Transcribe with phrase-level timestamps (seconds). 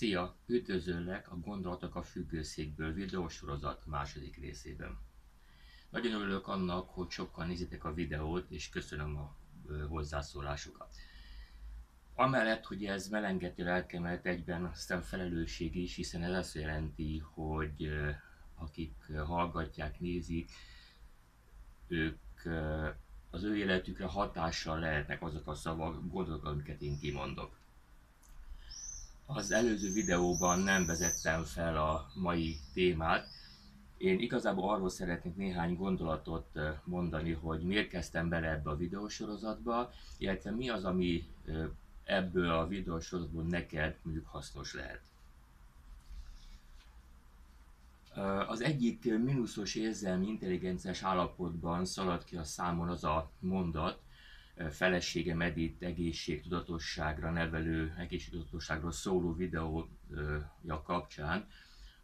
[0.00, 0.36] Szia!
[0.46, 4.98] Üdvözöllek a Gondolatok a függőszékből videósorozat második részében.
[5.90, 9.36] Nagyon örülök annak, hogy sokan nézitek a videót, és köszönöm a
[9.88, 10.94] hozzászólásokat.
[12.14, 17.90] Amellett, hogy ez melengeti lelkemet, egyben aztán felelősség is, hiszen ez azt jelenti, hogy
[18.54, 20.50] akik hallgatják, nézik,
[21.88, 22.18] ők
[23.30, 27.59] az ő életükre hatással lehetnek azok a szavak, gondolatok, amiket én kimondok.
[29.32, 33.26] Az előző videóban nem vezettem fel a mai témát.
[33.98, 40.50] Én igazából arról szeretnék néhány gondolatot mondani, hogy miért kezdtem bele ebbe a videósorozatba, illetve
[40.50, 41.24] mi az, ami
[42.04, 45.00] ebből a videósorozatból neked mondjuk hasznos lehet.
[48.48, 54.00] Az egyik mínuszos érzelmi intelligenciás állapotban szalad ki a számon az a mondat,
[54.70, 61.48] felesége medit egészségtudatosságra nevelő, egészségtudatosságról szóló videója kapcsán,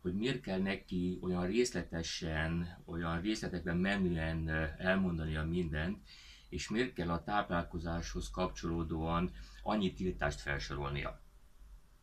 [0.00, 4.48] hogy miért kell neki olyan részletesen, olyan részletekben menően
[4.78, 5.98] elmondania mindent,
[6.48, 11.20] és miért kell a táplálkozáshoz kapcsolódóan annyi tiltást felsorolnia.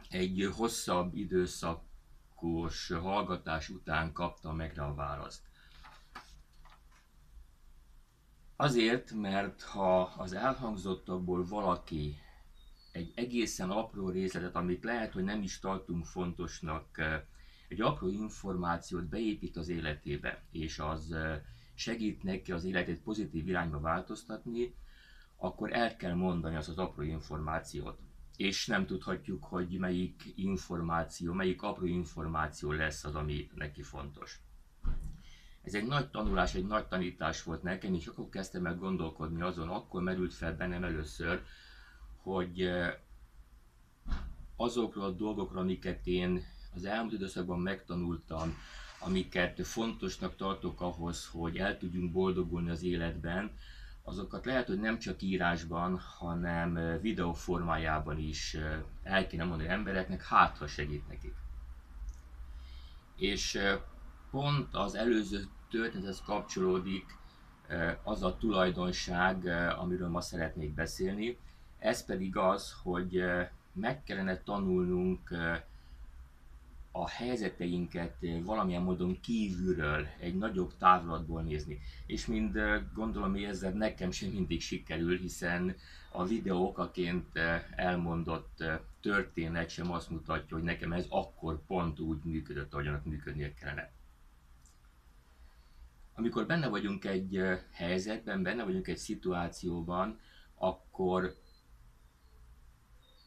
[0.09, 5.50] Egy hosszabb időszakos hallgatás után kapta meg rá a választ.
[8.61, 12.17] Azért, mert ha az elhangzottakból valaki
[12.91, 17.01] egy egészen apró részletet, amit lehet, hogy nem is tartunk fontosnak,
[17.67, 21.15] egy apró információt beépít az életébe, és az
[21.73, 24.75] segít neki az életét pozitív irányba változtatni,
[25.35, 27.99] akkor el kell mondani azt az apró információt.
[28.35, 34.39] És nem tudhatjuk, hogy melyik információ, melyik apró információ lesz az, ami neki fontos.
[35.63, 39.69] Ez egy nagy tanulás, egy nagy tanítás volt nekem, és akkor kezdtem el gondolkodni azon,
[39.69, 41.43] akkor merült fel bennem először,
[42.21, 42.93] hogy eh,
[44.55, 46.45] azokról a dolgokról, amiket én
[46.75, 48.57] az elmúlt időszakban megtanultam,
[48.99, 53.51] amiket fontosnak tartok ahhoz, hogy el tudjunk boldogulni az életben,
[54.03, 59.69] azokat lehet, hogy nem csak írásban, hanem eh, videó formájában is eh, el kéne mondani
[59.69, 61.35] embereknek, hát segít nekik.
[63.15, 63.59] És
[64.31, 67.05] pont az előző történethez kapcsolódik
[68.03, 69.45] az a tulajdonság,
[69.79, 71.37] amiről ma szeretnék beszélni.
[71.79, 73.23] Ez pedig az, hogy
[73.73, 75.29] meg kellene tanulnunk
[76.91, 81.79] a helyzeteinket valamilyen módon kívülről, egy nagyobb távlatból nézni.
[82.05, 82.59] És mind
[82.93, 85.75] gondolom érzed, nekem sem mindig sikerül, hiszen
[86.11, 87.39] a videó okaként
[87.75, 88.63] elmondott
[89.01, 93.91] történet sem azt mutatja, hogy nekem ez akkor pont úgy működött, ahogyan működnie kellene
[96.13, 97.41] amikor benne vagyunk egy
[97.71, 100.19] helyzetben, benne vagyunk egy szituációban,
[100.55, 101.41] akkor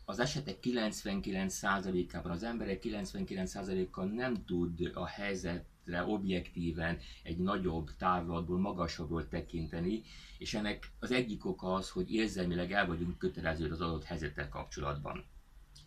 [0.04, 9.28] az esetek 99%-ában, az emberek 99%-kal nem tud a helyzetre objektíven egy nagyobb távlatból, magasabbról
[9.28, 10.02] tekinteni,
[10.38, 15.24] és ennek az egyik oka az, hogy érzelmileg el vagyunk kötelező az adott helyzettel kapcsolatban.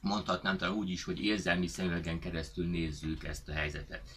[0.02, 4.10] Mondhatnám talán úgy is, hogy érzelmi szemüvegen keresztül nézzük ezt a helyzetet.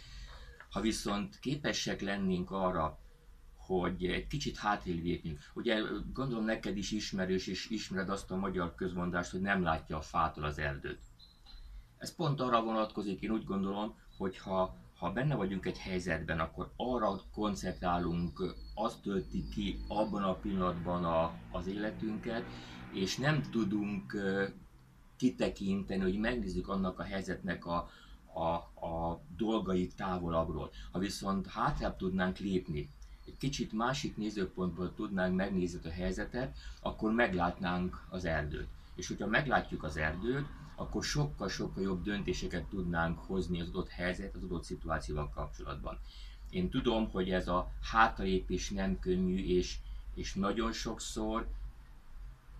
[0.70, 2.98] Ha viszont képesek lennénk arra,
[3.56, 5.38] hogy egy kicsit hátrébb lépjünk.
[5.54, 5.80] Ugye
[6.12, 10.44] gondolom neked is ismerős, és ismered azt a magyar közmondást, hogy nem látja a fától
[10.44, 11.00] az erdőt.
[11.98, 16.72] Ez pont arra vonatkozik, én úgy gondolom, hogy ha, ha benne vagyunk egy helyzetben, akkor
[16.76, 22.44] arra koncentrálunk, azt tölti ki abban a pillanatban a, az életünket,
[22.92, 24.16] és nem tudunk
[25.16, 27.90] kitekinteni, hogy megnézzük annak a helyzetnek a,
[29.50, 30.70] a, a dolgai távolabbról.
[30.90, 32.88] Ha viszont hátrább tudnánk lépni,
[33.26, 38.68] egy kicsit másik nézőpontból tudnánk megnézni a helyzetet, akkor meglátnánk az erdőt.
[38.94, 44.42] És hogyha meglátjuk az erdőt, akkor sokkal-sokkal jobb döntéseket tudnánk hozni az adott helyzet, az
[44.42, 45.98] adott szituációval kapcsolatban.
[46.50, 49.76] Én tudom, hogy ez a hátralépés nem könnyű, és,
[50.14, 51.48] és nagyon sokszor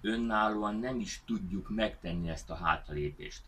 [0.00, 3.42] önállóan nem is tudjuk megtenni ezt a hátralépést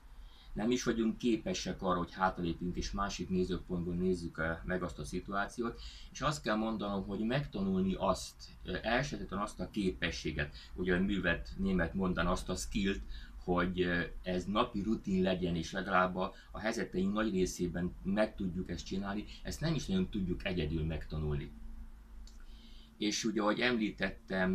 [0.53, 5.81] nem is vagyunk képesek arra, hogy hátalépünk és másik nézőpontból nézzük meg azt a szituációt,
[6.13, 8.35] és azt kell mondanom, hogy megtanulni azt,
[8.83, 13.01] elsősorban azt a képességet, ugye a művet német mondan azt a skillt,
[13.45, 13.87] hogy
[14.23, 19.25] ez napi rutin legyen, és legalább a, a helyzeteink nagy részében meg tudjuk ezt csinálni,
[19.43, 21.51] ezt nem is nagyon tudjuk egyedül megtanulni.
[22.99, 24.53] És ugye, ahogy említettem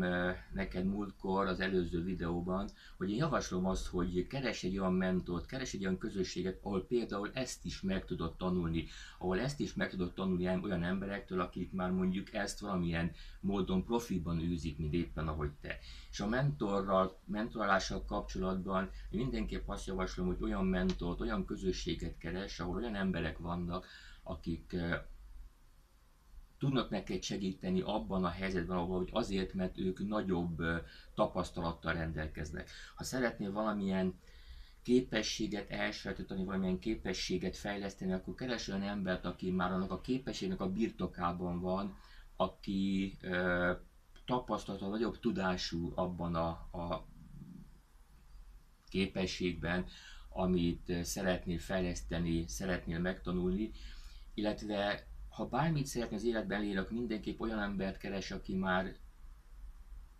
[0.54, 5.74] neked múltkor az előző videóban, hogy én javaslom azt, hogy keres egy olyan mentort, keres
[5.74, 8.86] egy olyan közösséget, ahol például ezt is meg tudod tanulni,
[9.18, 14.40] ahol ezt is meg tudod tanulni olyan emberektől, akik már mondjuk ezt valamilyen módon profiban
[14.40, 15.80] űzik, mint éppen ahogy te.
[16.12, 22.76] És a mentorral, mentorálással kapcsolatban mindenképp azt javaslom, hogy olyan mentort, olyan közösséget keres, ahol
[22.76, 23.86] olyan emberek vannak,
[24.24, 24.76] akik
[26.60, 30.62] tudnak neked segíteni abban a helyzetben, ahol hogy azért, mert ők nagyobb
[31.16, 32.70] tapasztalattal rendelkeznek.
[32.96, 34.20] Ha szeretnél valamilyen
[34.84, 40.72] képességet elsajátítani, valamilyen képességet fejleszteni, akkor keres olyan embert, aki már annak a képességnek a
[40.72, 41.98] birtokában van,
[42.36, 43.72] aki ö,
[44.26, 47.06] tapasztalata, nagyobb tudású abban a, a
[48.90, 49.86] képességben,
[50.30, 53.72] amit szeretnél fejleszteni, szeretnél megtanulni,
[54.34, 55.07] illetve
[55.38, 58.96] ha bármit szeretne az életben elérni, akkor mindenképp olyan embert keres, aki már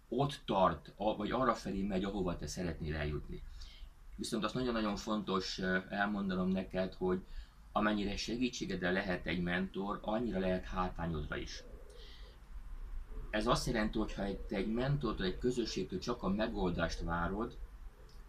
[0.10, 3.44] ott tart, vagy arra felé megy, ahova te szeretnél eljutni.
[4.16, 5.60] Viszont azt nagyon-nagyon fontos
[5.90, 7.22] elmondanom neked, hogy
[7.72, 11.64] amennyire segítségedre lehet egy mentor, annyira lehet hátányodra is.
[13.30, 17.58] Ez azt jelenti, hogy ha te egy mentortól, egy közösségtől csak a megoldást várod,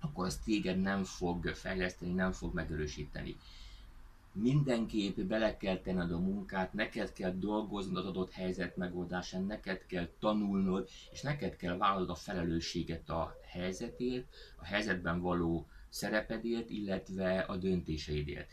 [0.01, 3.37] akkor az téged nem fog fejleszteni, nem fog megerősíteni
[4.41, 10.09] mindenképp bele kell tenned a munkát, neked kell dolgoznod az adott helyzet megoldásán, neked kell
[10.19, 17.57] tanulnod, és neked kell vállalnod a felelősséget a helyzetért, a helyzetben való szerepedért, illetve a
[17.57, 18.51] döntéseidért.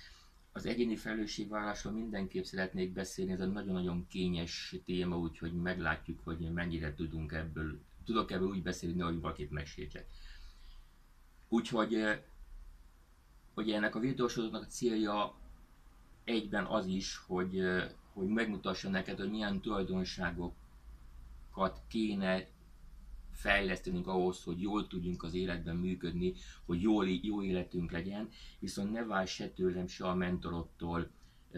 [0.51, 6.93] Az egyéni felelősségvállalásról mindenképp szeretnék beszélni, ez egy nagyon-nagyon kényes téma, úgyhogy meglátjuk, hogy mennyire
[6.93, 10.05] tudunk ebből, tudok ebből úgy beszélni, hogy valakit megsértsek.
[11.49, 12.03] Úgyhogy
[13.53, 15.35] hogy ennek a videósorozatnak a célja
[16.25, 17.61] egyben az is, hogy,
[18.13, 22.47] hogy megmutassa neked, hogy milyen tulajdonságokat kéne
[23.31, 26.33] fejlesztenünk ahhoz, hogy jól tudjunk az életben működni,
[26.65, 28.29] hogy jól, jó életünk legyen,
[28.59, 31.09] viszont ne várj se tőlem, se a mentorottól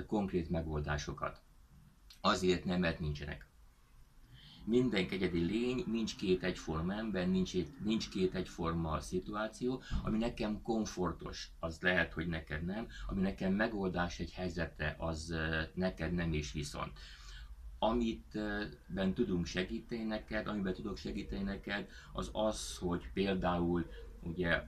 [0.08, 1.42] konkrét megoldásokat.
[2.22, 3.47] Azért nem, mert nincsenek
[4.68, 7.54] mindenki egyedi lény, nincs két egyforma ember, nincs,
[7.84, 14.20] nincs két egyforma szituáció, ami nekem komfortos, az lehet, hogy neked nem, ami nekem megoldás
[14.20, 15.36] egy helyzetre, az
[15.74, 16.92] neked nem és viszont.
[17.80, 18.40] Amit
[18.88, 23.86] ben tudunk segíteni neked, amiben tudok segíteni neked, az az, hogy például
[24.22, 24.64] ugye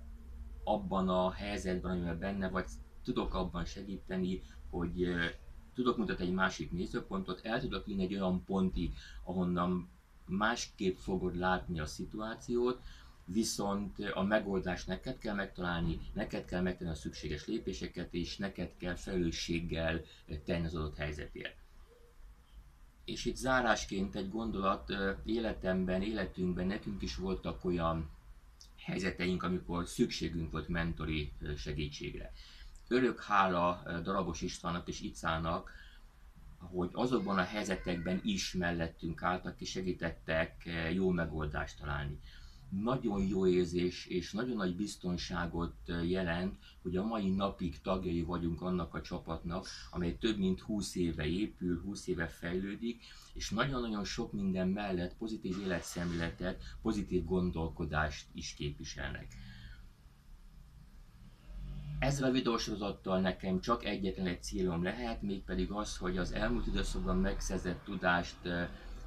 [0.64, 2.66] abban a helyzetben, amiben benne vagy,
[3.04, 5.08] tudok abban segíteni, hogy
[5.80, 8.94] tudok mutatni egy másik nézőpontot, el tudok vinni egy olyan pontig,
[9.24, 9.90] ahonnan
[10.26, 12.82] másképp fogod látni a szituációt,
[13.26, 18.96] viszont a megoldást neked kell megtalálni, neked kell megtenni a szükséges lépéseket, és neked kell
[18.96, 20.02] felelősséggel
[20.46, 21.56] tenni az adott helyzetért.
[23.06, 24.94] És itt zárásként egy gondolat,
[25.26, 28.10] életemben, életünkben nekünk is voltak olyan
[28.78, 32.32] helyzeteink, amikor szükségünk volt mentori segítségre.
[32.92, 35.72] Örök hála Darabos Istvánnak és Icának,
[36.58, 42.20] hogy azokban a helyzetekben is mellettünk álltak és segítettek jó megoldást találni.
[42.70, 45.76] Nagyon jó érzés és nagyon nagy biztonságot
[46.08, 51.26] jelent, hogy a mai napig tagjai vagyunk annak a csapatnak, amely több mint 20 éve
[51.26, 53.04] épül, 20 éve fejlődik,
[53.34, 59.28] és nagyon-nagyon sok minden mellett pozitív életszemléletet, pozitív gondolkodást is képviselnek.
[62.00, 67.18] Ezzel a videósorozattal nekem csak egyetlen egy célom lehet, mégpedig az, hogy az elmúlt időszakban
[67.18, 68.38] megszerzett tudást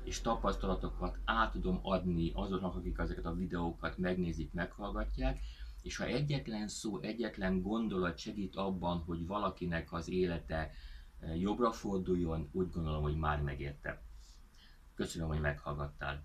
[0.05, 5.41] és tapasztalatokat át tudom adni azoknak, akik ezeket a videókat megnézik, meghallgatják,
[5.83, 10.71] és ha egyetlen szó, egyetlen gondolat segít abban, hogy valakinek az élete
[11.39, 14.03] jobbra forduljon, úgy gondolom, hogy már megérte.
[14.95, 16.25] Köszönöm, hogy meghallgattál.